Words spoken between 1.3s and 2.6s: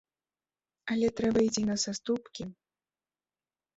ісці на саступкі.